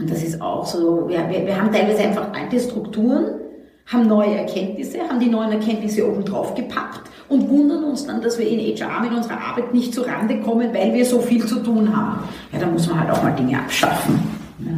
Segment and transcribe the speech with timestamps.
[0.00, 3.34] Und das ist auch so, wir, wir, wir haben teilweise einfach alte Strukturen,
[3.86, 8.38] haben neue Erkenntnisse, haben die neuen Erkenntnisse oben drauf gepackt und wundern uns dann, dass
[8.38, 11.62] wir in HR mit unserer Arbeit nicht zu Rande kommen, weil wir so viel zu
[11.62, 12.26] tun haben.
[12.50, 14.18] Ja, da muss man halt auch mal Dinge abschaffen.
[14.60, 14.72] Ja.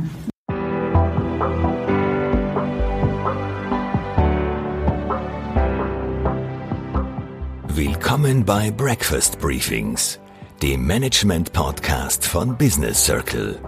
[7.69, 10.19] Willkommen bei Breakfast Briefings,
[10.63, 13.61] dem Management-Podcast von Business Circle.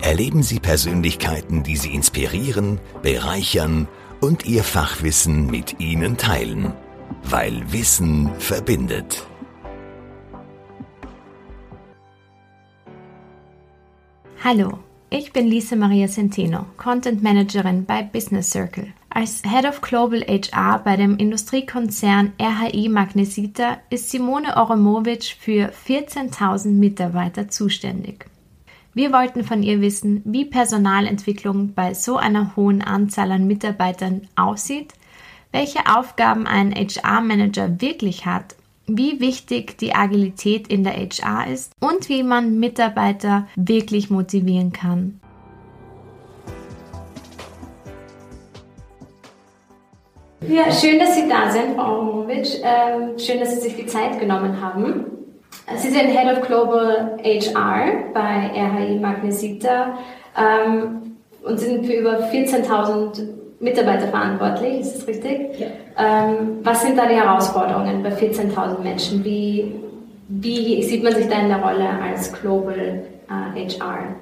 [0.00, 3.88] Erleben Sie Persönlichkeiten, die Sie inspirieren, bereichern
[4.20, 6.72] und Ihr Fachwissen mit Ihnen teilen.
[7.22, 9.26] Weil Wissen verbindet.
[14.42, 14.78] Hallo,
[15.10, 18.92] ich bin Lisa Maria Centeno, Content Managerin bei Business Circle.
[19.08, 26.72] Als Head of Global HR bei dem Industriekonzern RHI Magnesita ist Simone Oromovic für 14.000
[26.72, 28.26] Mitarbeiter zuständig.
[28.96, 34.92] Wir wollten von ihr wissen, wie Personalentwicklung bei so einer hohen Anzahl an Mitarbeitern aussieht,
[35.50, 38.54] welche Aufgaben ein HR-Manager wirklich hat,
[38.86, 45.20] wie wichtig die Agilität in der HR ist und wie man Mitarbeiter wirklich motivieren kann.
[50.48, 52.46] Ja, schön, dass Sie da sind, Frau Oromovic.
[52.62, 55.23] Ähm, schön, dass Sie sich die Zeit genommen haben.
[55.76, 59.98] Sie sind Head of Global HR bei RHI Magnesita
[60.36, 63.22] ähm, und sind für über 14.000
[63.60, 65.58] Mitarbeiter verantwortlich, ist das richtig?
[65.58, 65.66] Ja.
[65.98, 69.24] Ähm, was sind da die Herausforderungen bei 14.000 Menschen?
[69.24, 69.74] Wie,
[70.28, 74.16] wie sieht man sich da in der Rolle als Global äh, HR?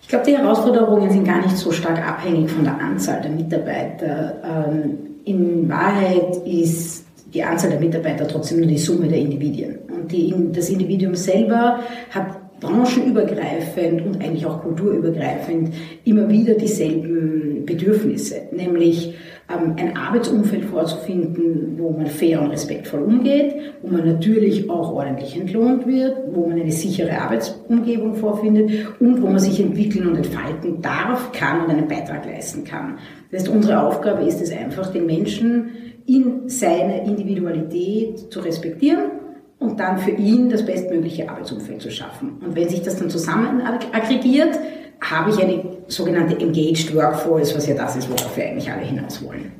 [0.00, 4.36] Ich glaube, die Herausforderungen sind gar nicht so stark abhängig von der Anzahl der Mitarbeiter.
[4.42, 7.04] Ähm, in Wahrheit ist
[7.34, 9.78] die Anzahl der Mitarbeiter trotzdem nur die Summe der Individuen.
[9.94, 15.72] Und die, das Individuum selber hat branchenübergreifend und eigentlich auch kulturübergreifend
[16.04, 19.14] immer wieder dieselben Bedürfnisse, nämlich
[19.48, 25.36] ähm, ein Arbeitsumfeld vorzufinden, wo man fair und respektvoll umgeht, wo man natürlich auch ordentlich
[25.36, 30.82] entlohnt wird, wo man eine sichere Arbeitsumgebung vorfindet und wo man sich entwickeln und entfalten
[30.82, 32.98] darf, kann und einen Beitrag leisten kann.
[33.30, 35.70] Das heißt, unsere Aufgabe ist es einfach, den Menschen
[36.08, 39.10] in seiner Individualität zu respektieren
[39.58, 42.40] und dann für ihn das bestmögliche Arbeitsumfeld zu schaffen.
[42.44, 44.58] Und wenn sich das dann zusammen aggregiert,
[45.00, 49.22] habe ich eine sogenannte Engaged Workforce, was ja das ist, worauf wir eigentlich alle hinaus
[49.24, 49.52] wollen.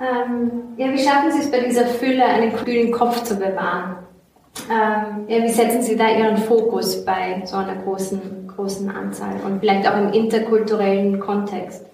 [0.00, 3.96] Ähm, ja, wie schaffen Sie es bei dieser Fülle, einen kühlen Kopf zu bewahren?
[4.70, 9.58] Ähm, ja, wie setzen Sie da Ihren Fokus bei so einer großen, großen Anzahl und
[9.58, 11.84] vielleicht auch im interkulturellen Kontext?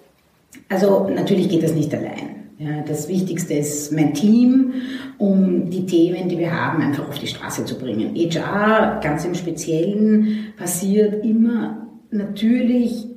[0.69, 2.35] Also natürlich geht das nicht allein.
[2.59, 4.75] Ja, das Wichtigste ist mein Team,
[5.19, 8.15] um die Themen, die wir haben, einfach auf die Straße zu bringen.
[8.15, 13.09] HR ganz im Speziellen passiert immer natürlich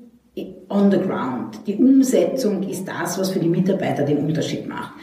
[0.69, 1.59] on the ground.
[1.67, 4.93] Die Umsetzung ist das, was für die Mitarbeiter den Unterschied macht.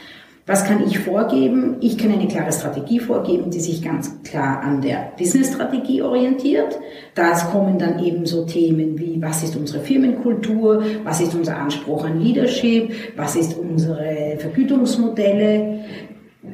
[0.47, 1.77] Was kann ich vorgeben?
[1.81, 6.79] Ich kann eine klare Strategie vorgeben, die sich ganz klar an der Business-Strategie orientiert.
[7.15, 10.85] Da kommen dann eben so Themen wie, was ist unsere Firmenkultur?
[11.03, 12.93] Was ist unser Anspruch an Leadership?
[13.17, 15.81] Was ist unsere Vergütungsmodelle?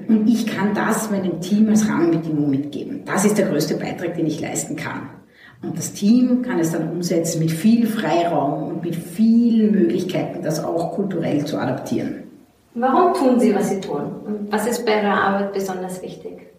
[0.06, 3.02] Und ich kann das meinem Team als Rahmenbedingung mitgeben.
[3.04, 5.10] Das ist der größte Beitrag, den ich leisten kann.
[5.64, 10.62] Und das Team kann es dann umsetzen mit viel Freiraum und mit vielen Möglichkeiten, das
[10.62, 12.29] auch kulturell zu adaptieren.
[12.74, 14.02] Warum tun Sie, was Sie tun?
[14.24, 16.52] Und was ist bei Ihrer Arbeit besonders wichtig?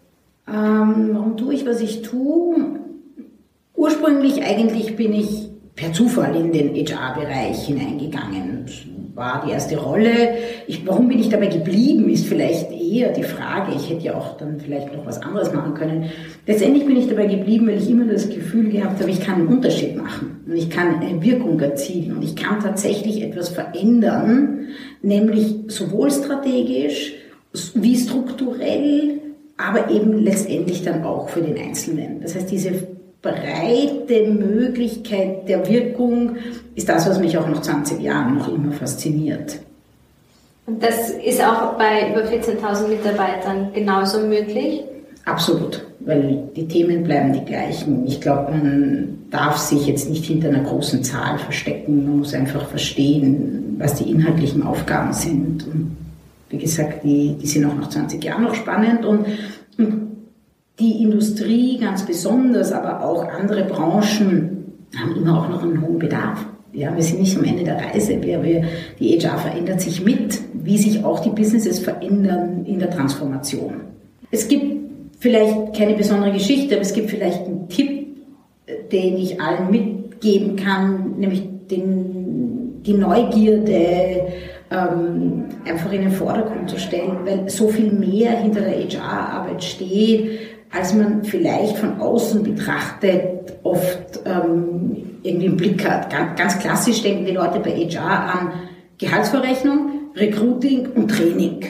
[0.46, 2.80] Ähm, warum tue ich, was ich tue?
[3.74, 8.64] Ursprünglich eigentlich bin ich per Zufall in den HR-Bereich hineingegangen.
[8.66, 8.74] Das
[9.14, 10.10] war die erste Rolle.
[10.66, 13.72] Ich, warum bin ich dabei geblieben, ist vielleicht eher die Frage.
[13.76, 16.10] Ich hätte ja auch dann vielleicht noch was anderes machen können.
[16.46, 19.48] Letztendlich bin ich dabei geblieben, weil ich immer das Gefühl gehabt habe, ich kann einen
[19.48, 24.68] Unterschied machen und ich kann eine Wirkung erzielen und ich kann tatsächlich etwas verändern,
[25.02, 27.14] nämlich sowohl strategisch
[27.74, 29.20] wie strukturell,
[29.56, 32.20] aber eben letztendlich dann auch für den Einzelnen.
[32.20, 32.72] Das heißt, diese
[33.22, 36.36] breite Möglichkeit der Wirkung
[36.74, 39.60] ist das, was mich auch nach 20 Jahren noch immer fasziniert.
[40.66, 44.82] Und das ist auch bei über 14.000 Mitarbeitern genauso möglich?
[45.24, 48.06] Absolut, weil die Themen bleiben die gleichen.
[48.06, 52.04] Ich glaube, man darf sich jetzt nicht hinter einer großen Zahl verstecken.
[52.04, 55.64] Man muss einfach verstehen, was die inhaltlichen Aufgaben sind.
[55.66, 55.96] Und
[56.50, 59.04] wie gesagt, die, die sind auch nach 20 Jahren noch spannend.
[59.04, 59.26] Und,
[59.78, 60.11] und
[60.82, 66.44] die Industrie ganz besonders, aber auch andere Branchen haben immer auch noch einen hohen Bedarf.
[66.72, 68.20] Ja, wir sind nicht am Ende der Reise.
[68.22, 68.64] Wir, wir,
[68.98, 73.74] die HR verändert sich mit, wie sich auch die Businesses verändern in der Transformation.
[74.30, 74.64] Es gibt
[75.20, 78.06] vielleicht keine besondere Geschichte, aber es gibt vielleicht einen Tipp,
[78.90, 84.32] den ich allen mitgeben kann, nämlich den, die Neugierde,
[84.72, 90.51] ähm, einfach in den Vordergrund zu stellen, weil so viel mehr hinter der HR-Arbeit steht,
[90.72, 96.10] als man vielleicht von außen betrachtet oft ähm, irgendwie im Blick hat.
[96.10, 98.52] Ganz, ganz klassisch denken die Leute bei HR an
[98.98, 101.60] Gehaltsverrechnung, Recruiting und Training.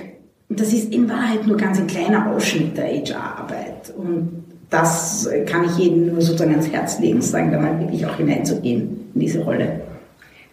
[0.49, 3.93] Und das ist in Wahrheit nur ganz ein kleiner Ausschnitt der HR-Arbeit.
[3.97, 8.17] Und das kann ich jedem nur sozusagen ans Herz legen, sagen, da mal wirklich auch
[8.17, 9.81] hineinzugehen in diese Rolle.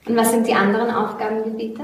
[0.08, 1.82] Und was sind die anderen Aufgabengebiete,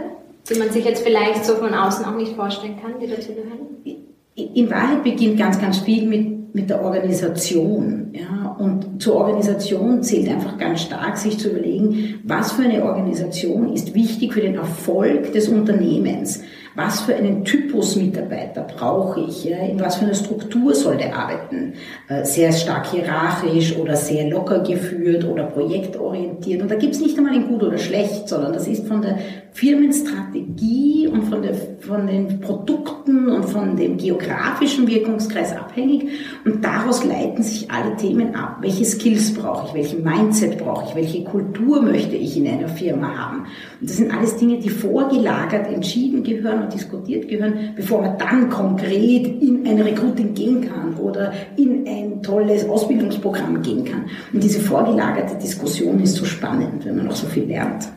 [0.49, 4.05] die man sich jetzt vielleicht so von außen auch nicht vorstellen kann, die dazu gehören?
[4.35, 8.13] In Wahrheit beginnt ganz, ganz viel mit, mit der Organisation.
[8.13, 8.55] Ja?
[8.57, 13.93] Und zur Organisation zählt einfach ganz stark, sich zu überlegen, was für eine Organisation ist
[13.93, 16.41] wichtig für den Erfolg des Unternehmens
[16.75, 21.73] was für einen Typus Mitarbeiter brauche ich, in was für einer Struktur soll der arbeiten,
[22.09, 26.61] äh, sehr stark hierarchisch oder sehr locker geführt oder projektorientiert.
[26.61, 29.17] Und da gibt es nicht einmal ein Gut oder Schlecht, sondern das ist von der
[29.53, 36.09] Firmenstrategie und von, der, von den Produkten und von dem geografischen Wirkungskreis abhängig.
[36.43, 38.57] Und daraus leiten sich alle Themen ab.
[38.59, 39.73] Welche Skills brauche ich?
[39.73, 40.95] Welchen Mindset brauche ich?
[40.95, 43.45] Welche Kultur möchte ich in einer Firma haben?
[43.79, 48.49] Und das sind alles Dinge, die vorgelagert entschieden gehören und diskutiert gehören, bevor man dann
[48.49, 54.05] konkret in ein Recruiting gehen kann oder in ein tolles Ausbildungsprogramm gehen kann.
[54.33, 57.87] Und diese vorgelagerte Diskussion ist so spannend, wenn man auch so viel lernt.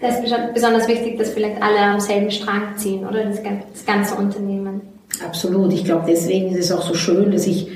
[0.00, 3.24] Das ist besonders wichtig, dass vielleicht alle am selben Strang ziehen, oder?
[3.24, 4.80] Das ganze Unternehmen.
[5.24, 5.72] Absolut.
[5.72, 7.68] Ich glaube, deswegen ist es auch so schön, dass ich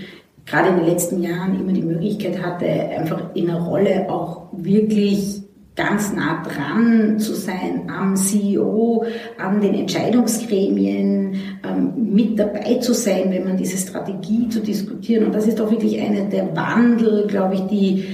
[0.46, 5.42] gerade in den letzten Jahren immer die Möglichkeit hatte, einfach in einer Rolle auch wirklich
[5.74, 9.04] ganz nah dran zu sein am CEO,
[9.38, 11.34] an den Entscheidungsgremien,
[11.64, 15.26] ähm, mit dabei zu sein, wenn man diese Strategie zu diskutieren.
[15.26, 18.04] Und das ist doch wirklich eine der Wandel, glaube ich, die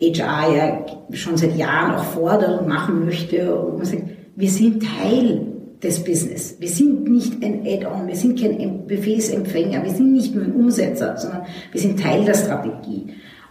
[0.00, 3.54] HR ja schon seit Jahren auch fordert und machen möchte.
[3.54, 4.02] Und man sagt,
[4.34, 5.46] wir sind Teil
[5.80, 6.56] des Business.
[6.58, 11.16] Wir sind nicht ein Add-on, wir sind kein Befehlsempfänger, wir sind nicht nur ein Umsetzer,
[11.16, 13.06] sondern wir sind Teil der Strategie.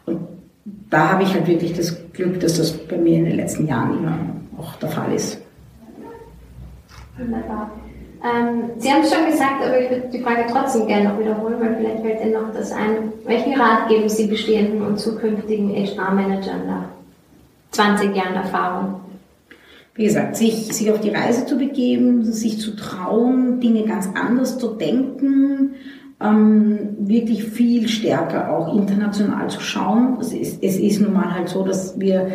[0.05, 0.19] Und
[0.65, 3.97] da habe ich halt wirklich das Glück, dass das bei mir in den letzten Jahren
[3.97, 4.17] immer
[4.57, 5.41] auch der Fall ist.
[7.17, 7.71] Wunderbar.
[8.23, 11.55] Ähm, Sie haben es schon gesagt, aber ich würde die Frage trotzdem gerne noch wiederholen,
[11.59, 13.11] weil vielleicht fällt Ihnen noch das ein.
[13.25, 16.85] Welchen Rat geben Sie bestehenden und zukünftigen HR-Managern nach
[17.71, 19.01] 20 Jahren Erfahrung?
[19.95, 24.57] Wie gesagt, sich, sich auf die Reise zu begeben, sich zu trauen, Dinge ganz anders
[24.59, 25.73] zu denken,
[26.23, 30.17] ähm, wirklich viel stärker auch international zu schauen.
[30.19, 32.27] Es ist, es ist nun mal halt so, dass wir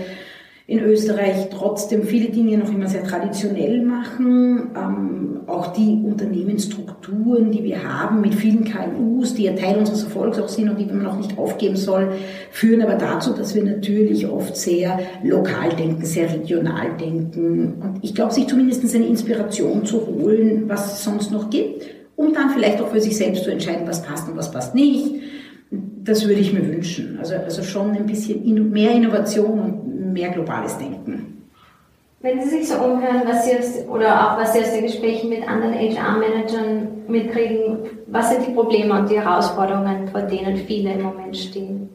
[0.69, 4.71] in Österreich trotzdem viele Dinge noch immer sehr traditionell machen.
[4.77, 10.41] Ähm, auch die Unternehmensstrukturen, die wir haben mit vielen KMUs, die ja Teil unseres Erfolgs
[10.41, 12.15] auch sind und die man auch nicht aufgeben soll,
[12.51, 17.75] führen aber dazu, dass wir natürlich oft sehr lokal denken, sehr regional denken.
[17.81, 21.87] Und ich glaube, sich zumindest eine Inspiration zu holen, was es sonst noch gibt,
[22.17, 25.15] um dann vielleicht auch für sich selbst zu entscheiden, was passt und was passt nicht.
[25.71, 27.19] Das würde ich mir wünschen.
[27.19, 31.37] Also, also schon ein bisschen mehr Innovation und mehr globales Denken.
[32.21, 35.29] Wenn Sie sich so umhören, was Sie aus, oder auch was Sie aus den Gesprächen
[35.29, 41.03] mit anderen HR-Managern mitkriegen, was sind die Probleme und die Herausforderungen, vor denen viele im
[41.03, 41.89] Moment stehen?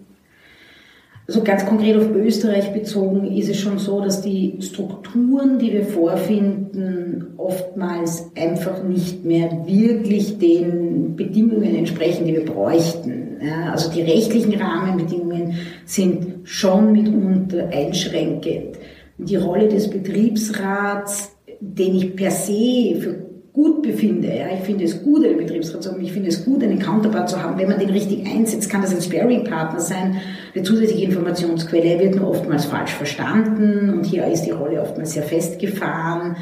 [1.28, 5.86] Also ganz konkret auf Österreich bezogen ist es schon so, dass die Strukturen, die wir
[5.86, 13.38] vorfinden, oftmals einfach nicht mehr wirklich den Bedingungen entsprechen, die wir bräuchten.
[13.42, 15.54] Ja, also die rechtlichen Rahmenbedingungen
[15.86, 18.78] sind schon mitunter einschränkend.
[19.18, 24.28] Die Rolle des Betriebsrats, den ich per se für gut befinde.
[24.28, 26.02] Ja, ich finde es gut, einen Betriebsrat zu haben.
[26.02, 27.60] Ich finde es gut, einen Counterpart zu haben.
[27.60, 30.22] Wenn man den richtig einsetzt, kann das ein Sparing-Partner sein,
[30.56, 31.84] eine zusätzliche Informationsquelle.
[31.84, 36.38] Er wird nur oftmals falsch verstanden und hier ist die Rolle oftmals sehr festgefahren.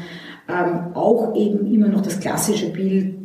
[0.48, 3.16] Ähm, auch eben immer noch das klassische Bild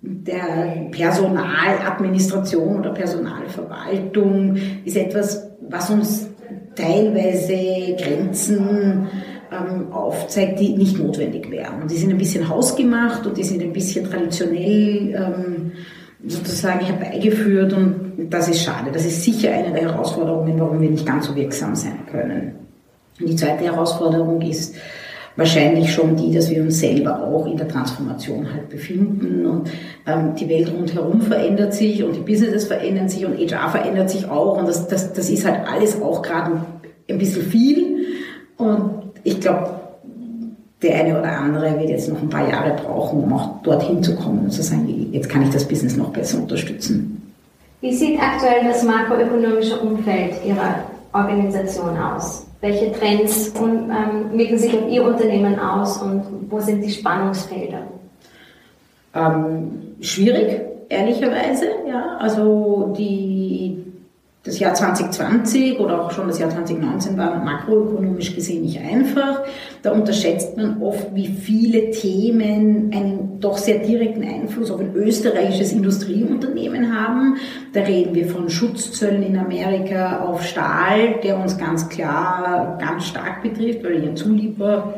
[0.00, 6.28] der Personaladministration oder Personalverwaltung ist etwas, was uns
[6.74, 9.08] teilweise Grenzen
[9.52, 11.82] ähm, aufzeigt, die nicht notwendig wären.
[11.82, 15.72] Und die sind ein bisschen hausgemacht und die sind ein bisschen traditionell ähm,
[16.26, 18.90] sozusagen herbeigeführt und das ist schade.
[18.92, 22.54] Das ist sicher eine der Herausforderungen, warum wir nicht ganz so wirksam sein können.
[23.20, 24.74] Und die zweite Herausforderung ist,
[25.38, 29.70] wahrscheinlich schon die, dass wir uns selber auch in der Transformation halt befinden und
[30.04, 34.28] ähm, die Welt rundherum verändert sich und die Businesses verändern sich und HR verändert sich
[34.28, 36.60] auch und das, das, das ist halt alles auch gerade
[37.08, 38.06] ein bisschen viel
[38.56, 38.97] und
[39.28, 39.70] ich glaube,
[40.82, 44.14] der eine oder andere wird jetzt noch ein paar Jahre brauchen, um auch dorthin zu
[44.16, 47.14] kommen und zu sagen, jetzt kann ich das Business noch besser unterstützen.
[47.80, 50.82] Wie sieht aktuell das makroökonomische Umfeld Ihrer
[51.12, 52.46] Organisation aus?
[52.60, 57.82] Welche Trends ähm, wirken sich auf Ihr Unternehmen aus und wo sind die Spannungsfelder?
[59.14, 59.70] Ähm,
[60.00, 61.66] schwierig, ehrlicherweise.
[61.88, 62.16] Ja.
[62.18, 63.84] Also die,
[64.48, 69.42] das Jahr 2020 oder auch schon das Jahr 2019 war makroökonomisch gesehen nicht einfach.
[69.82, 75.72] Da unterschätzt man oft, wie viele Themen einen doch sehr direkten Einfluss auf ein österreichisches
[75.72, 77.36] Industrieunternehmen haben.
[77.74, 83.42] Da reden wir von Schutzzöllen in Amerika auf Stahl, der uns ganz klar ganz stark
[83.42, 84.94] betrifft, weil ein Zulieferer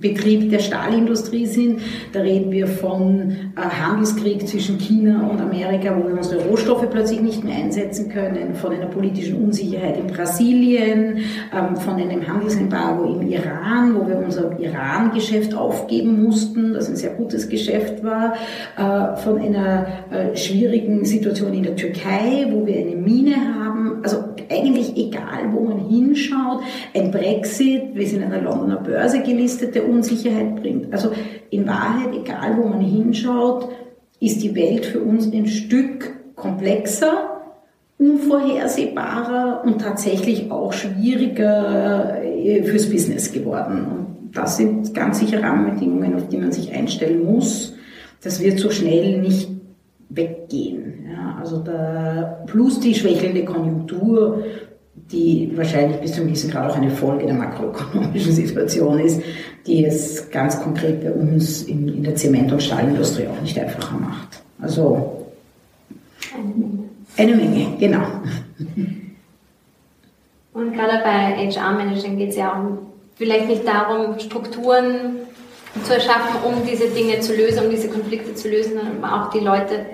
[0.00, 1.80] Betrieb der Stahlindustrie sind.
[2.12, 7.20] Da reden wir von äh, Handelskrieg zwischen China und Amerika, wo wir unsere Rohstoffe plötzlich
[7.20, 11.18] nicht mehr einsetzen können, von einer politischen Unsicherheit in Brasilien,
[11.52, 17.10] ähm, von einem Handelsembargo im Iran, wo wir unser Iran-Geschäft aufgeben mussten, das ein sehr
[17.14, 18.34] gutes Geschäft war,
[18.76, 24.00] äh, von einer äh, schwierigen Situation in der Türkei, wo wir eine Mine haben.
[24.02, 24.18] Also
[24.50, 26.62] eigentlich egal, wo man hinschaut,
[26.94, 29.20] ein Brexit, wir sind an der Londoner Börse
[29.72, 30.92] gelistete Unsicherheit bringt.
[30.92, 31.10] Also
[31.50, 33.68] in Wahrheit, egal wo man hinschaut,
[34.20, 37.40] ist die Welt für uns ein Stück komplexer,
[37.98, 43.86] unvorhersehbarer und tatsächlich auch schwieriger äh, fürs Business geworden.
[43.86, 47.74] Und das sind ganz sicher Rahmenbedingungen, auf die man sich einstellen muss.
[48.22, 49.48] Das wird so schnell nicht
[50.08, 51.06] weggehen.
[51.12, 54.44] Ja, also da, plus die schwächelnde Konjunktur,
[55.12, 59.20] die wahrscheinlich bis zu einem gewissen Grad auch eine Folge der makroökonomischen Situation ist,
[59.66, 63.96] die es ganz konkret bei uns in, in der Zement- und Stahlindustrie auch nicht einfacher
[63.96, 64.42] macht.
[64.60, 65.26] Also
[67.16, 68.06] eine Menge, genau.
[70.54, 72.78] Und gerade bei HR-Managern geht es ja auch
[73.16, 75.18] vielleicht nicht darum, Strukturen
[75.84, 79.40] zu erschaffen, um diese Dinge zu lösen, um diese Konflikte zu lösen, sondern auch die
[79.40, 79.86] Leute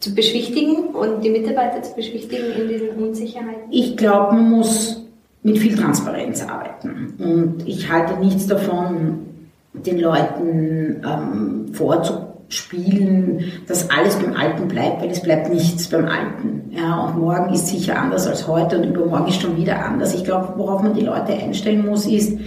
[0.00, 3.70] zu beschwichtigen und die Mitarbeiter zu beschwichtigen in diesen Unsicherheiten?
[3.70, 5.02] Ich glaube, man muss
[5.42, 7.14] mit viel Transparenz arbeiten.
[7.18, 9.26] Und ich halte nichts davon,
[9.72, 16.72] den Leuten ähm, vorzuspielen, dass alles beim Alten bleibt, weil es bleibt nichts beim Alten.
[16.72, 20.14] Ja, und morgen ist sicher anders als heute und übermorgen ist schon wieder anders.
[20.14, 22.38] Ich glaube, worauf man die Leute einstellen muss, ist,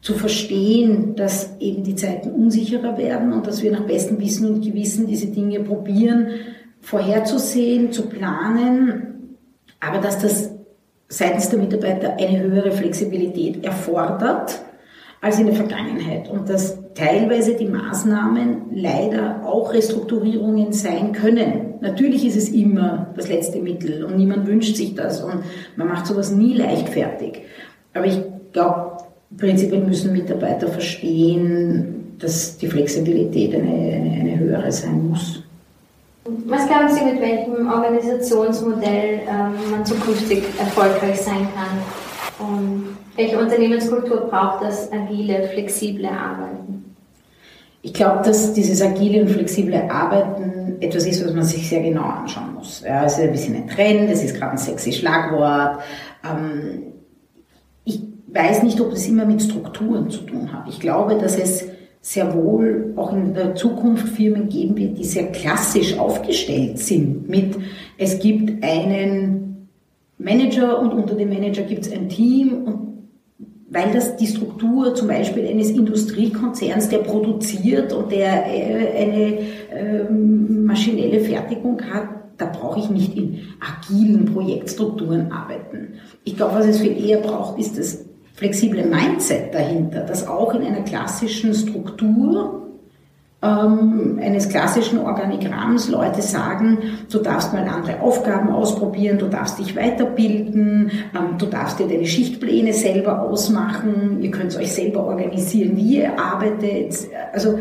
[0.00, 4.62] zu verstehen, dass eben die Zeiten unsicherer werden und dass wir nach bestem Wissen und
[4.62, 6.26] Gewissen diese Dinge probieren,
[6.84, 9.38] vorherzusehen, zu planen,
[9.80, 10.50] aber dass das
[11.08, 14.60] seitens der Mitarbeiter eine höhere Flexibilität erfordert
[15.20, 21.74] als in der Vergangenheit und dass teilweise die Maßnahmen leider auch Restrukturierungen sein können.
[21.80, 25.40] Natürlich ist es immer das letzte Mittel und niemand wünscht sich das und
[25.76, 27.42] man macht sowas nie leichtfertig.
[27.94, 28.20] Aber ich
[28.52, 28.98] glaube,
[29.38, 35.43] prinzipiell müssen Mitarbeiter verstehen, dass die Flexibilität eine, eine, eine höhere sein muss.
[36.24, 42.48] Was glauben Sie, mit welchem Organisationsmodell ähm, man zukünftig erfolgreich sein kann?
[42.48, 46.96] Und welche Unternehmenskultur braucht das agile, flexible Arbeiten?
[47.82, 52.04] Ich glaube, dass dieses agile und flexible Arbeiten etwas ist, was man sich sehr genau
[52.04, 52.82] anschauen muss.
[52.86, 55.80] Ja, es ist ein bisschen ein Trend, es ist gerade ein sexy Schlagwort.
[56.24, 56.84] Ähm,
[57.84, 60.66] ich weiß nicht, ob es immer mit Strukturen zu tun hat.
[60.70, 61.66] Ich glaube, dass es
[62.04, 67.56] sehr wohl auch in der Zukunft Firmen geben wird, die sehr klassisch aufgestellt sind mit,
[67.96, 69.68] es gibt einen
[70.18, 72.84] Manager und unter dem Manager gibt es ein Team und
[73.70, 79.38] weil das die Struktur zum Beispiel eines Industriekonzerns, der produziert und der äh, eine
[79.74, 85.94] ähm, maschinelle Fertigung hat, da brauche ich nicht in agilen Projektstrukturen arbeiten.
[86.24, 88.04] Ich glaube, was es viel eher braucht, ist das
[88.34, 92.64] flexible Mindset dahinter, dass auch in einer klassischen Struktur
[93.44, 96.78] ähm, eines klassischen Organigramms Leute sagen,
[97.10, 102.06] du darfst mal andere Aufgaben ausprobieren, du darfst dich weiterbilden, ähm, du darfst dir deine
[102.06, 106.96] Schichtpläne selber ausmachen, ihr könnt euch selber organisieren, wie ihr arbeitet.
[107.32, 107.58] Also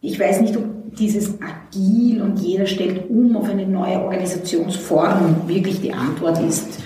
[0.00, 0.64] ich weiß nicht, ob
[0.96, 6.78] dieses Agil und jeder stellt um auf eine neue Organisationsform wirklich die Antwort ist.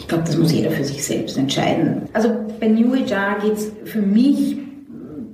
[0.00, 2.08] Ich glaube, das muss jeder für sich selbst entscheiden.
[2.14, 4.56] Also bei New HR geht es für mich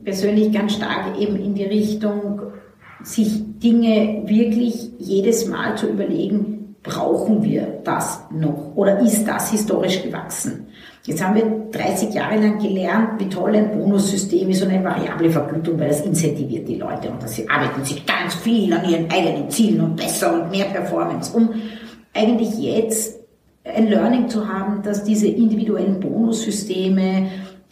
[0.04, 2.40] persönlich ganz stark eben in die Richtung,
[3.02, 10.02] sich Dinge wirklich jedes Mal zu überlegen, brauchen wir das noch oder ist das historisch
[10.02, 10.66] gewachsen?
[11.04, 15.30] Jetzt haben wir 30 Jahre lang gelernt, wie toll ein Bonussystem ist und eine variable
[15.30, 19.48] Vergütung, weil das incentiviert die Leute und sie arbeiten sich ganz viel an ihren eigenen
[19.48, 21.50] Zielen und besser und mehr Performance, um
[22.12, 23.25] eigentlich jetzt
[23.74, 27.28] ein Learning zu haben, dass diese individuellen Bonussysteme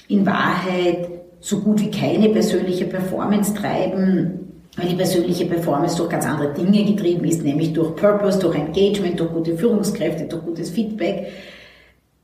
[0.08, 1.08] in Wahrheit
[1.40, 4.40] so gut wie keine persönliche Performance treiben,
[4.76, 9.20] weil die persönliche Performance durch ganz andere Dinge getrieben ist, nämlich durch Purpose, durch Engagement,
[9.20, 11.28] durch gute Führungskräfte, durch gutes Feedback.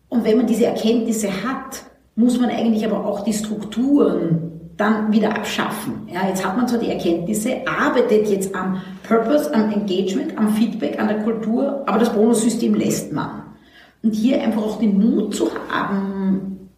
[0.08, 1.84] Und wenn man diese Erkenntnisse hat,
[2.16, 6.08] muss man eigentlich aber auch die Strukturen dann wieder abschaffen.
[6.12, 10.98] Ja, jetzt hat man zwar die Erkenntnisse, arbeitet jetzt am Purpose, am Engagement, am Feedback,
[10.98, 13.39] an der Kultur, aber das Bonussystem lässt man.
[14.02, 16.68] Und hier einfach auch den Mut zu haben,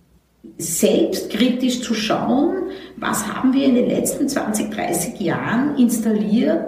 [0.58, 6.64] selbstkritisch zu schauen, was haben wir in den letzten 20, 30 Jahren installiert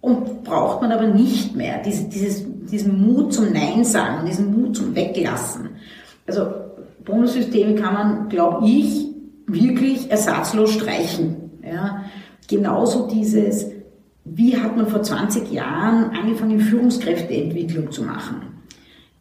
[0.00, 1.82] und braucht man aber nicht mehr.
[1.82, 5.70] Diese, dieses, diesen Mut zum Nein sagen, diesen Mut zum Weglassen.
[6.26, 6.46] Also
[7.04, 9.06] Bonussysteme kann man, glaube ich,
[9.46, 11.50] wirklich ersatzlos streichen.
[11.62, 12.04] Ja.
[12.48, 13.66] Genauso dieses,
[14.24, 18.53] wie hat man vor 20 Jahren angefangen, Führungskräfteentwicklung zu machen?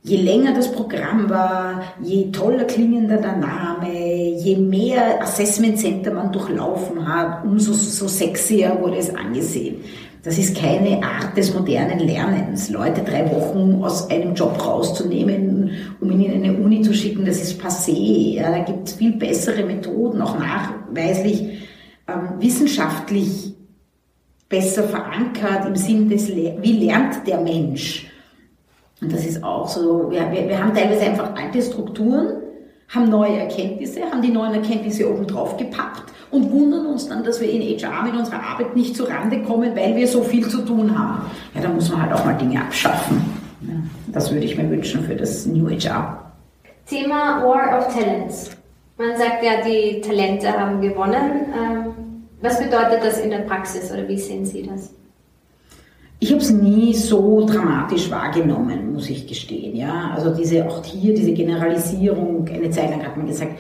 [0.06, 6.30] Je länger das Programm war, je toller klingender der Name, je mehr Assessment Center man
[6.30, 9.78] durchlaufen hat, umso so sexier wurde es angesehen.
[10.22, 12.70] Das ist keine Art des modernen Lernens.
[12.70, 17.42] Leute drei Wochen aus einem Job rauszunehmen, um ihn in eine Uni zu schicken, das
[17.42, 18.36] ist passé.
[18.36, 21.60] Ja, da gibt es viel bessere Methoden, auch nachweislich
[22.10, 23.54] ähm, wissenschaftlich
[24.50, 28.10] besser verankert im Sinn des, Le wie lernt der Mensch?
[29.04, 32.38] Und das ist auch so, wir, wir, wir haben teilweise einfach alte Strukturen,
[32.88, 37.42] haben neue Erkenntnisse, haben die neuen Erkenntnisse oben drauf gepackt und wundern uns dann, dass
[37.42, 40.62] wir in HR mit unserer Arbeit nicht zu Rande kommen, weil wir so viel zu
[40.62, 41.30] tun haben.
[41.54, 43.22] Ja, da muss man halt auch mal Dinge abschaffen.
[43.62, 43.74] Ja,
[44.14, 46.32] das würde ich mir wünschen für das New HR.
[46.86, 48.52] Thema War of Talents.
[48.98, 51.48] Man sagt ja, die Talente haben gewonnen.
[51.54, 51.86] Ähm,
[52.42, 54.94] was bedeutet das in der Praxis oder wie sehen Sie das?
[56.20, 59.76] Ich habe es nie so dramatisch wahrgenommen, muss ich gestehen.
[59.76, 62.48] Ja, also diese auch hier diese Generalisierung.
[62.48, 63.60] Eine Zeit lang hat man gesagt,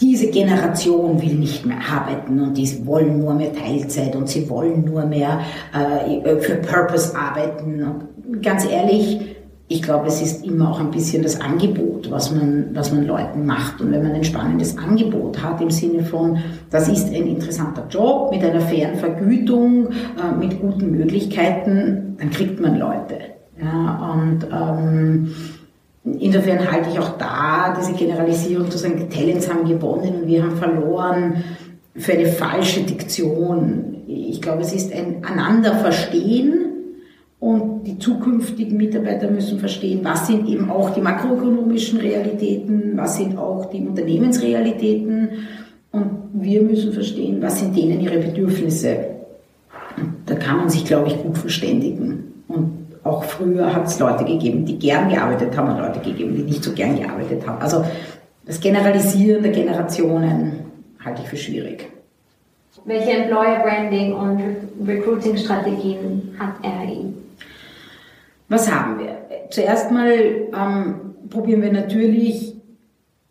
[0.00, 4.84] diese Generation will nicht mehr arbeiten und die wollen nur mehr Teilzeit und sie wollen
[4.84, 5.40] nur mehr
[5.72, 7.82] äh, für Purpose arbeiten.
[7.82, 9.20] Und ganz ehrlich,
[9.68, 13.46] ich glaube, es ist immer auch ein bisschen das Angebot, was man, was man Leuten
[13.46, 13.80] macht.
[13.80, 16.38] Und wenn man ein spannendes Angebot hat im Sinne von,
[16.70, 22.60] das ist ein interessanter Job mit einer fairen Vergütung, äh, mit guten Möglichkeiten, dann kriegt
[22.60, 23.16] man Leute.
[23.60, 25.34] Ja, und ähm,
[26.18, 30.56] insofern halte ich auch da diese Generalisierung zu sagen, Talents haben gewonnen und wir haben
[30.56, 31.44] verloren
[31.94, 34.02] für eine falsche Diktion.
[34.06, 36.71] Ich glaube, es ist ein Aneinanderverstehen
[37.42, 43.36] und die zukünftigen Mitarbeiter müssen verstehen, was sind eben auch die makroökonomischen Realitäten, was sind
[43.36, 45.28] auch die Unternehmensrealitäten.
[45.90, 48.96] Und wir müssen verstehen, was sind denen ihre Bedürfnisse.
[50.24, 52.44] Da kann man sich, glaube ich, gut verständigen.
[52.46, 52.70] Und
[53.02, 56.62] auch früher hat es Leute gegeben, die gern gearbeitet haben und Leute gegeben, die nicht
[56.62, 57.60] so gern gearbeitet haben.
[57.60, 57.84] Also
[58.46, 60.60] das Generalisieren der Generationen
[61.04, 61.88] halte ich für schwierig.
[62.84, 64.40] Welche Employer Branding und
[64.86, 67.11] Recruiting Strategien hat RI?
[68.52, 69.16] Was haben wir?
[69.48, 70.94] Zuerst mal ähm,
[71.30, 72.54] probieren wir natürlich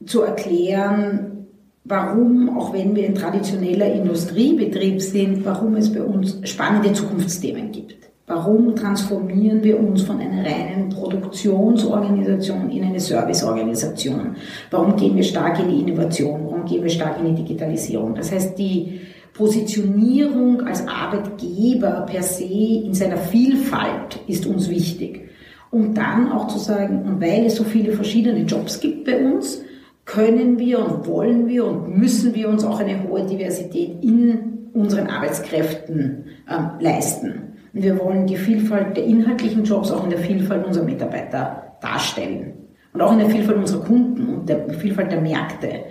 [0.03, 1.45] zu erklären,
[1.83, 7.97] warum, auch wenn wir ein traditioneller Industriebetrieb sind, warum es bei uns spannende Zukunftsthemen gibt.
[8.25, 14.35] Warum transformieren wir uns von einer reinen Produktionsorganisation in eine Serviceorganisation?
[14.71, 16.47] Warum gehen wir stark in die Innovation?
[16.47, 18.15] Warum gehen wir stark in die Digitalisierung?
[18.15, 19.01] Das heißt, die
[19.41, 22.43] Positionierung als Arbeitgeber per se
[22.85, 25.29] in seiner Vielfalt ist uns wichtig.
[25.71, 29.63] Und dann auch zu sagen, und weil es so viele verschiedene Jobs gibt bei uns,
[30.05, 35.07] können wir und wollen wir und müssen wir uns auch eine hohe Diversität in unseren
[35.07, 37.55] Arbeitskräften äh, leisten.
[37.73, 42.53] Und wir wollen die Vielfalt der inhaltlichen Jobs auch in der Vielfalt unserer Mitarbeiter darstellen.
[42.93, 45.85] Und auch in der Vielfalt unserer Kunden und der Vielfalt der Märkte.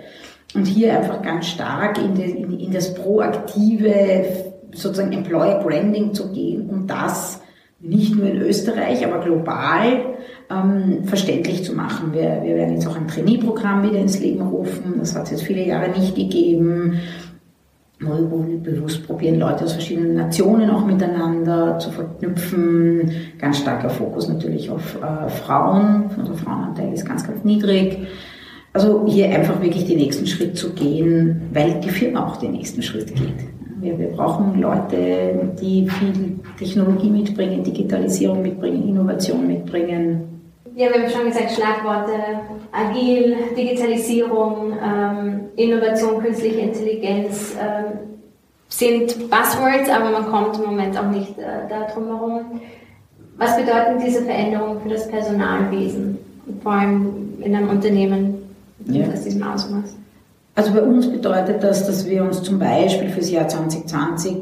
[0.53, 4.25] Und hier einfach ganz stark in, die, in, in das proaktive,
[4.73, 7.41] sozusagen Employer Branding zu gehen und das
[7.79, 10.15] nicht nur in Österreich, aber global
[10.49, 12.13] ähm, verständlich zu machen.
[12.13, 14.95] Wir, wir werden jetzt auch ein Trainee-Programm wieder ins Leben rufen.
[14.99, 16.99] Das hat es jetzt viele Jahre nicht gegeben.
[18.03, 23.11] Wo wir bewusst probieren, Leute aus verschiedenen Nationen auch miteinander zu verknüpfen.
[23.37, 26.09] Ganz starker Fokus natürlich auf äh, Frauen.
[26.17, 28.07] Unser Frauenanteil ist ganz, ganz niedrig.
[28.73, 32.81] Also hier einfach wirklich den nächsten Schritt zu gehen, weil die Firma auch den nächsten
[32.81, 33.35] Schritt geht.
[33.81, 40.41] Wir, wir brauchen Leute, die viel Technologie mitbringen, Digitalisierung mitbringen, Innovation mitbringen.
[40.75, 42.13] Ja, wir haben schon gesagt, Schlagworte
[42.71, 47.99] agil, Digitalisierung, ähm, Innovation, künstliche Intelligenz ähm,
[48.69, 52.61] sind Buzzwords, aber man kommt im Moment auch nicht äh, darum herum.
[53.37, 56.17] Was bedeuten diese Veränderungen für das Personalwesen,
[56.63, 58.40] vor allem in einem Unternehmen
[58.85, 59.07] ja.
[59.07, 59.95] aus diesem Ausmaß?
[60.55, 64.37] Also bei uns bedeutet das, dass wir uns zum Beispiel fürs Jahr 2020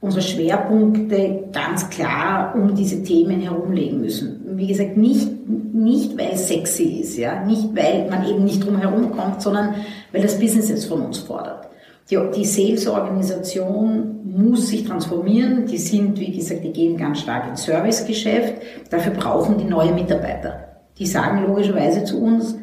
[0.00, 4.40] unsere Schwerpunkte ganz klar um diese Themen herumlegen müssen.
[4.56, 8.76] Wie gesagt, nicht, nicht weil es sexy ist, ja, nicht weil man eben nicht drum
[8.76, 9.76] herum kommt, sondern
[10.12, 11.68] weil das Business es von uns fordert.
[12.10, 15.66] Die, die Sales-Organisation muss sich transformieren.
[15.66, 18.54] Die sind, wie gesagt, die gehen ganz stark ins Servicegeschäft.
[18.90, 20.68] Dafür brauchen die neue Mitarbeiter.
[20.98, 22.56] Die sagen logischerweise zu uns,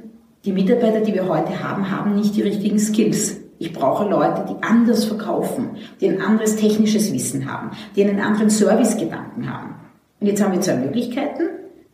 [0.45, 3.37] die Mitarbeiter, die wir heute haben, haben nicht die richtigen Skills.
[3.59, 8.49] Ich brauche Leute, die anders verkaufen, die ein anderes technisches Wissen haben, die einen anderen
[8.49, 9.75] Servicegedanken haben.
[10.19, 11.43] Und jetzt haben wir zwei Möglichkeiten.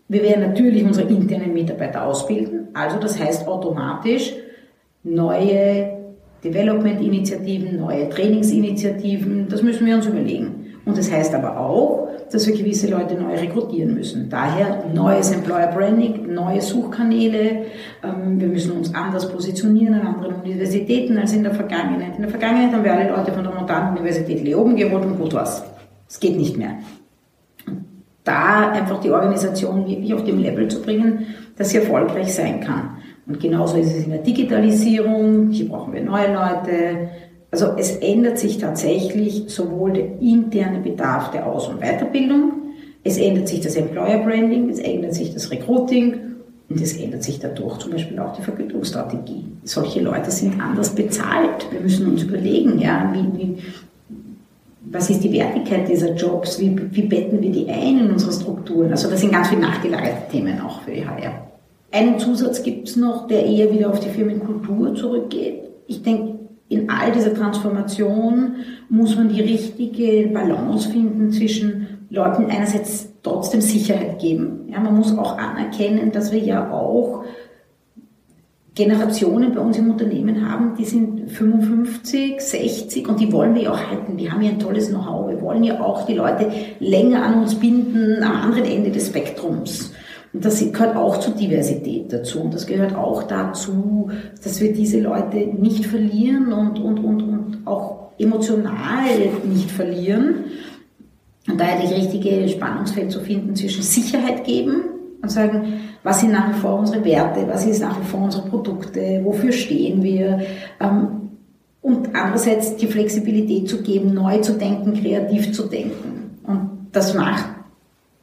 [0.08, 2.70] Wir werden natürlich unsere internen Mitarbeiter ausbilden.
[2.74, 4.34] Also das heißt automatisch
[5.04, 5.98] neue
[6.44, 9.50] Development-Initiativen, neue Trainingsinitiativen.
[9.50, 10.76] Das müssen wir uns überlegen.
[10.86, 14.30] Und das heißt aber auch, dass wir gewisse Leute neu rekrutieren müssen.
[14.30, 17.66] Daher neues Employer Branding, neue Suchkanäle.
[18.04, 22.16] Ähm, wir müssen uns anders positionieren an anderen Universitäten als in der Vergangenheit.
[22.16, 25.64] In der Vergangenheit haben wir alle Leute von der Montanuniversität Leoben geholt und gut was.
[26.10, 26.80] Es geht nicht mehr.
[28.24, 32.98] Da einfach die Organisation wirklich auf dem Level zu bringen, dass sie erfolgreich sein kann.
[33.26, 35.52] Und genauso ist es in der Digitalisierung.
[35.52, 37.10] Hier brauchen wir neue Leute.
[37.58, 42.52] Also es ändert sich tatsächlich sowohl der interne Bedarf der Aus- und Weiterbildung,
[43.04, 46.18] es ändert sich das Employer Branding, es ändert sich das Recruiting
[46.70, 49.46] und es ändert sich dadurch zum Beispiel auch die Vergütungsstrategie.
[49.64, 51.66] Solche Leute sind anders bezahlt.
[51.72, 53.58] Wir müssen uns überlegen, ja, wie, wie,
[54.92, 58.92] was ist die Wertigkeit dieser Jobs, wie, wie betten wir die ein in unsere Strukturen.
[58.92, 61.48] Also das sind ganz viele nachgelagerte Themen auch für die HR.
[61.92, 65.64] Einen Zusatz gibt es noch, der eher wieder auf die Firmenkultur zurückgeht.
[65.88, 66.37] Ich denke,
[66.70, 68.56] in all dieser Transformation
[68.90, 74.68] muss man die richtige Balance finden zwischen Leuten einerseits trotzdem Sicherheit geben.
[74.72, 77.24] Ja, man muss auch anerkennen, dass wir ja auch
[78.78, 83.72] Generationen bei uns im Unternehmen haben, die sind 55, 60 und die wollen wir ja
[83.72, 84.18] auch halten.
[84.18, 85.30] Wir haben ja ein tolles Know-how.
[85.30, 89.94] Wir wollen ja auch die Leute länger an uns binden am anderen Ende des Spektrums.
[90.38, 92.42] Und das gehört auch zur Diversität dazu.
[92.42, 94.12] Und das gehört auch dazu,
[94.44, 99.08] dass wir diese Leute nicht verlieren und, und, und, und auch emotional
[99.52, 100.44] nicht verlieren.
[101.48, 104.84] Und daher das richtige Spannungsfeld zu finden zwischen Sicherheit geben
[105.24, 105.74] und sagen,
[106.04, 109.52] was sind nach wie vor unsere Werte, was ist nach wie vor unsere Produkte, wofür
[109.52, 110.42] stehen wir.
[110.80, 111.32] Ähm,
[111.82, 116.38] und andererseits die Flexibilität zu geben, neu zu denken, kreativ zu denken.
[116.44, 117.57] Und das macht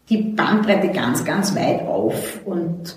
[0.09, 2.41] die Bandbreite ganz, ganz weit auf.
[2.45, 2.97] Und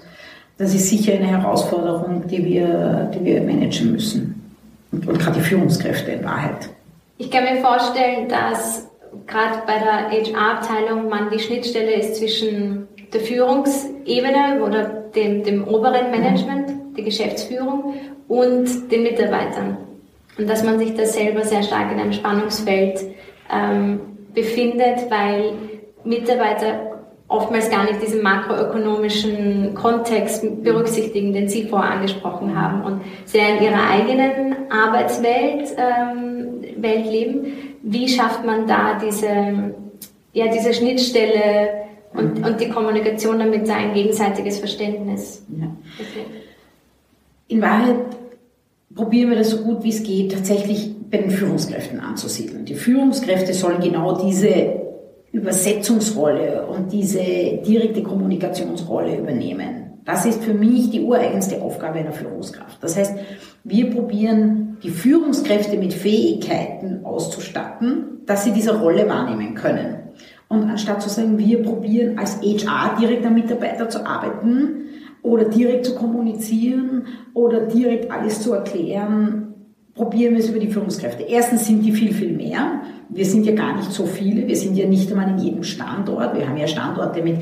[0.57, 4.55] das ist sicher eine Herausforderung, die wir, die wir managen müssen.
[4.91, 6.69] Und, und gerade die Führungskräfte in Wahrheit.
[7.17, 8.87] Ich kann mir vorstellen, dass
[9.25, 14.83] gerade bei der HR-Abteilung man die Schnittstelle ist zwischen der Führungsebene oder
[15.15, 17.95] dem, dem oberen Management, der Geschäftsführung
[18.27, 19.77] und den Mitarbeitern.
[20.37, 23.01] Und dass man sich da selber sehr stark in einem Spannungsfeld
[23.51, 23.99] ähm,
[24.33, 25.53] befindet, weil
[26.03, 26.96] Mitarbeiter
[27.27, 33.63] oftmals gar nicht diesen makroökonomischen Kontext berücksichtigen, den Sie vorher angesprochen haben und sehr in
[33.63, 37.47] ihrer eigenen Arbeitswelt ähm, Welt leben.
[37.83, 39.73] Wie schafft man da diese,
[40.33, 41.69] ja, diese Schnittstelle
[42.13, 42.45] und, mhm.
[42.45, 45.43] und die Kommunikation damit ein gegenseitiges Verständnis?
[45.59, 45.67] Ja.
[47.49, 47.97] In Wahrheit
[48.95, 52.65] probieren wir das so gut wie es geht, tatsächlich bei den Führungskräften anzusiedeln.
[52.65, 54.86] Die Führungskräfte sollen genau diese
[55.37, 57.19] Übersetzungsrolle und diese
[57.65, 60.01] direkte Kommunikationsrolle übernehmen.
[60.03, 62.81] Das ist für mich die ureigenste Aufgabe einer Führungskraft.
[62.81, 63.13] Das heißt,
[63.63, 69.97] wir probieren die Führungskräfte mit Fähigkeiten auszustatten, dass sie diese Rolle wahrnehmen können.
[70.47, 74.85] Und anstatt zu sagen, wir probieren als HR direkt am Mitarbeiter zu arbeiten
[75.21, 79.53] oder direkt zu kommunizieren oder direkt alles zu erklären,
[79.93, 81.23] probieren wir es über die Führungskräfte.
[81.23, 82.81] Erstens sind die viel, viel mehr.
[83.09, 84.47] Wir sind ja gar nicht so viele.
[84.47, 86.35] Wir sind ja nicht einmal in jedem Standort.
[86.35, 87.37] Wir haben ja Standorte mit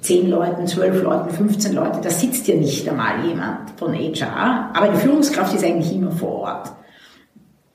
[0.00, 1.98] 10 Leuten, 12 Leuten, 15 Leuten.
[2.02, 4.70] Da sitzt ja nicht einmal jemand von HR.
[4.74, 6.72] Aber die Führungskraft ist eigentlich immer vor Ort.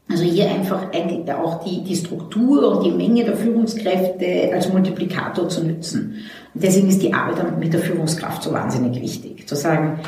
[0.10, 0.88] Also hier einfach
[1.40, 6.16] auch die, die Struktur und die Menge der Führungskräfte als Multiplikator zu nutzen.
[6.54, 9.48] Und deswegen ist die Arbeit mit der Führungskraft so wahnsinnig wichtig.
[9.48, 10.00] Zu sagen,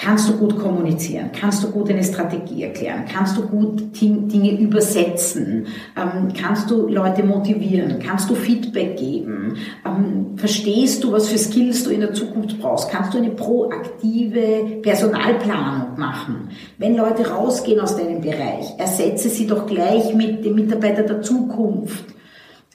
[0.00, 1.30] Kannst du gut kommunizieren?
[1.32, 3.04] Kannst du gut eine Strategie erklären?
[3.12, 5.66] Kannst du gut Dinge übersetzen?
[5.96, 7.98] Ähm, kannst du Leute motivieren?
[7.98, 9.56] Kannst du Feedback geben?
[9.84, 12.90] Ähm, verstehst du, was für Skills du in der Zukunft brauchst?
[12.90, 16.50] Kannst du eine proaktive Personalplanung machen?
[16.78, 22.04] Wenn Leute rausgehen aus deinem Bereich, ersetze sie doch gleich mit dem Mitarbeiter der Zukunft.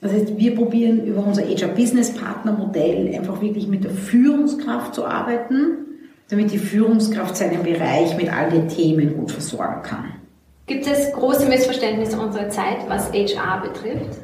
[0.02, 4.94] Das heißt, wir probieren über unser HR Business Partner Modell einfach wirklich mit der Führungskraft
[4.94, 5.83] zu arbeiten
[6.34, 10.04] damit die Führungskraft seinen Bereich mit all den Themen gut versorgen kann.
[10.66, 14.18] Gibt es große Missverständnisse unserer Zeit, was HR betrifft?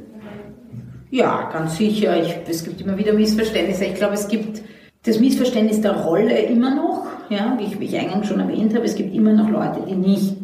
[1.10, 2.20] Ja, ganz sicher.
[2.20, 3.84] Ich, es gibt immer wieder Missverständnisse.
[3.84, 4.62] Ich glaube, es gibt
[5.04, 8.84] das Missverständnis der Rolle immer noch, ja, wie ich, wie ich eingangs schon erwähnt habe.
[8.84, 10.36] Es gibt immer noch Leute, die nicht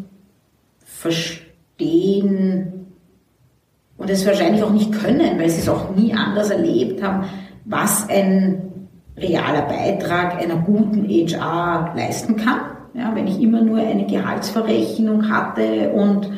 [0.85, 2.87] verstehen
[3.97, 7.25] und es wahrscheinlich auch nicht können, weil sie es auch nie anders erlebt haben,
[7.65, 8.66] was ein
[9.17, 12.61] realer Beitrag einer guten HR leisten kann.
[12.95, 16.31] Ja, wenn ich immer nur eine Gehaltsverrechnung hatte und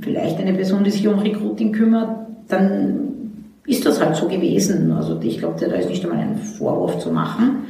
[0.00, 3.14] vielleicht eine Person, die sich um Recruiting kümmert, dann
[3.66, 4.92] ist das halt so gewesen.
[4.92, 7.66] Also ich glaube, da ist nicht einmal ein Vorwurf zu machen.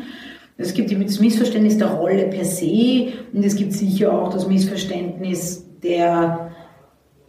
[0.56, 5.64] Es gibt das Missverständnis der Rolle per se und es gibt sicher auch das Missverständnis
[5.82, 6.52] der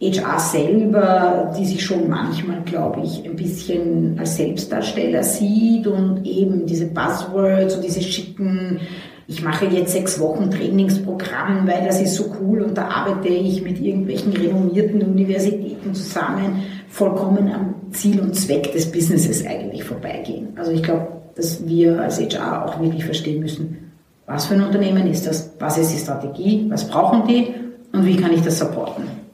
[0.00, 6.66] HR selber, die sich schon manchmal, glaube ich, ein bisschen als Selbstdarsteller sieht und eben
[6.66, 8.80] diese Buzzwords und diese schicken,
[9.28, 13.62] ich mache jetzt sechs Wochen Trainingsprogramm, weil das ist so cool und da arbeite ich
[13.62, 20.48] mit irgendwelchen renommierten Universitäten zusammen, vollkommen am Ziel und Zweck des Businesses eigentlich vorbeigehen.
[20.56, 23.92] Also ich glaube, dass wir als HR auch wirklich verstehen müssen,
[24.26, 27.48] was für ein Unternehmen ist das, was ist die Strategie, was brauchen die
[27.92, 29.25] und wie kann ich das supporten.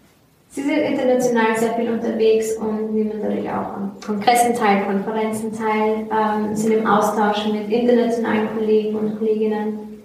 [0.55, 6.07] Sie sind international sehr viel unterwegs und nehmen natürlich auch an Kongressen teil, Konferenzen teil,
[6.13, 10.03] ähm, sind im Austausch mit internationalen Kollegen und Kolleginnen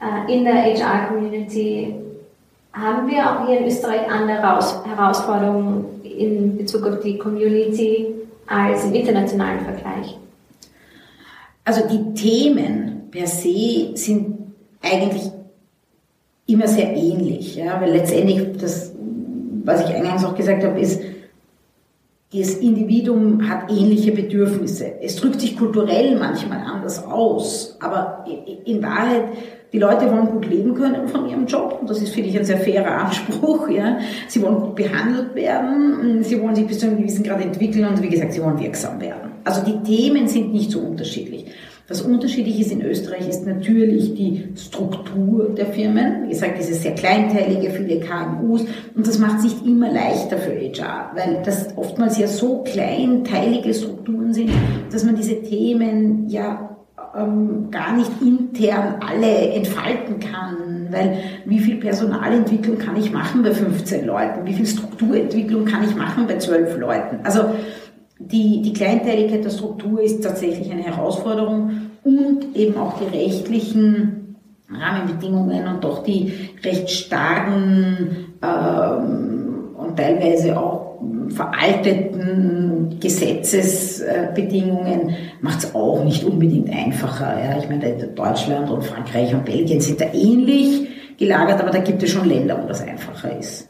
[0.00, 1.94] äh, in der HR-Community.
[2.72, 8.14] Haben wir auch hier in Österreich andere Herausforderungen in Bezug auf die Community
[8.46, 10.16] als im internationalen Vergleich?
[11.66, 15.30] Also die Themen per se sind eigentlich
[16.46, 18.91] immer sehr ähnlich, ja, weil letztendlich das
[19.64, 21.00] was ich eingangs auch gesagt habe, ist,
[22.34, 24.94] das Individuum hat ähnliche Bedürfnisse.
[25.02, 28.24] Es drückt sich kulturell manchmal anders aus, aber
[28.64, 29.24] in Wahrheit,
[29.70, 32.44] die Leute wollen gut leben können von ihrem Job und das ist, finde ich, ein
[32.44, 33.68] sehr fairer Anspruch.
[33.68, 33.98] Ja.
[34.28, 38.02] Sie wollen gut behandelt werden, sie wollen sich bis zu einem gewissen Grad entwickeln und
[38.02, 39.32] wie gesagt, sie wollen wirksam werden.
[39.44, 41.46] Also die Themen sind nicht so unterschiedlich.
[41.88, 46.24] Was unterschiedlich ist in Österreich, ist natürlich die Struktur der Firmen.
[46.24, 48.64] Wie gesagt, dieses sehr kleinteilige, viele KMUs.
[48.94, 53.74] Und das macht es nicht immer leichter für HR, weil das oftmals ja so kleinteilige
[53.74, 54.50] Strukturen sind,
[54.92, 56.72] dass man diese Themen ja
[57.16, 63.50] ähm, gar nicht intern alle entfalten kann, weil wie viel Personalentwicklung kann ich machen bei
[63.50, 67.20] 15 Leuten, wie viel Strukturentwicklung kann ich machen bei 12 Leuten.
[67.24, 67.50] Also
[68.30, 74.36] die, die Kleinteiligkeit der Struktur ist tatsächlich eine Herausforderung und eben auch die rechtlichen
[74.70, 76.32] Rahmenbedingungen und doch die
[76.64, 80.92] recht starken ähm, und teilweise auch
[81.28, 87.42] veralteten Gesetzesbedingungen macht es auch nicht unbedingt einfacher.
[87.42, 87.58] Ja.
[87.58, 92.10] Ich meine, Deutschland und Frankreich und Belgien sind da ähnlich gelagert, aber da gibt es
[92.10, 93.68] schon Länder, wo das einfacher ist.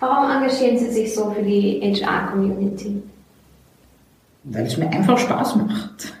[0.00, 3.02] Warum engagieren Sie sich so für die HR-Community?
[4.48, 6.14] Weil es mir einfach Spaß macht.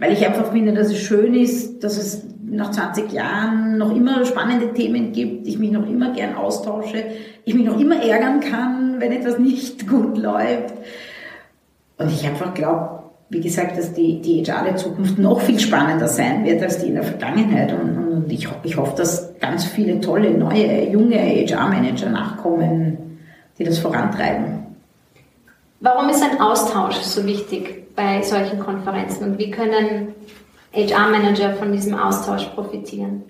[0.00, 4.24] Weil, ich einfach finde, dass es schön ist, dass es nach 20 Jahren noch immer
[4.24, 7.04] spannende Themen gibt, ich mich noch immer gern austausche,
[7.44, 10.74] ich mich noch immer ärgern kann, wenn etwas nicht gut läuft.
[11.96, 16.44] Und ich einfach glaube, wie gesagt, dass die, die HR Zukunft noch viel spannender sein
[16.44, 17.72] wird als die in der Vergangenheit.
[17.72, 23.18] Und, und ich, ich hoffe, dass ganz viele tolle, neue, junge HR-Manager nachkommen,
[23.58, 24.69] die das vorantreiben.
[25.82, 30.14] Warum ist ein Austausch so wichtig bei solchen Konferenzen und wie können
[30.74, 33.22] HR-Manager von diesem Austausch profitieren?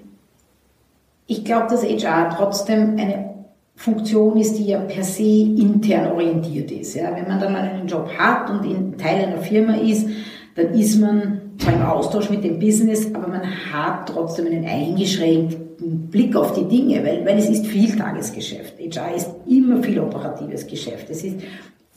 [1.29, 3.31] Ich glaube, dass HR trotzdem eine
[3.77, 6.95] Funktion ist, die ja per se intern orientiert ist.
[6.95, 10.09] Ja, wenn man dann mal einen Job hat und in Teil einer Firma ist,
[10.57, 16.09] dann ist man zwar im Austausch mit dem Business, aber man hat trotzdem einen eingeschränkten
[16.11, 18.75] Blick auf die Dinge, weil, weil es ist viel Tagesgeschäft.
[18.81, 21.09] HR ist immer viel operatives Geschäft.
[21.09, 21.37] Es ist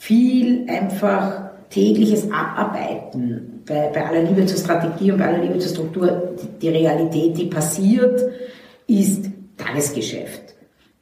[0.03, 5.71] viel einfach tägliches Abarbeiten bei, bei aller Liebe zur Strategie und bei aller Liebe zur
[5.71, 6.33] Struktur.
[6.41, 8.21] Die, die Realität, die passiert,
[8.85, 10.55] ist Tagesgeschäft.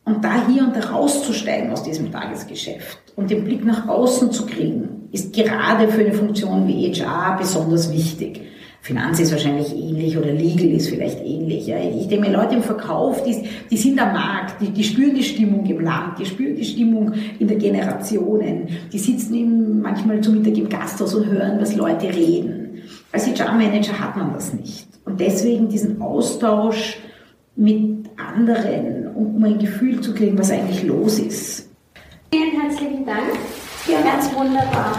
[0.06, 4.46] Und da hier und da rauszusteigen aus diesem Tagesgeschäft und den Blick nach außen zu
[4.46, 8.42] kriegen, ist gerade für eine Funktion wie HR besonders wichtig.
[8.84, 11.68] Finanz ist wahrscheinlich ähnlich oder Legal ist vielleicht ähnlich.
[11.68, 11.78] Ja.
[11.78, 15.24] Ich denke mir, Leute im Verkauf, die, die sind am Markt, die, die spüren die
[15.24, 20.32] Stimmung im Land, die spüren die Stimmung in der Generationen, die sitzen eben manchmal zu
[20.32, 22.82] Mittag im Gasthaus und hören, was Leute reden.
[23.12, 24.88] Als HR-Manager hat man das nicht.
[25.06, 26.98] Und deswegen diesen Austausch
[27.56, 31.70] mit anderen, um ein Gefühl zu kriegen, was eigentlich los ist.
[32.34, 33.38] Vielen herzlichen Dank.
[33.88, 34.02] Ja.
[34.02, 34.98] Ganz wunderbar.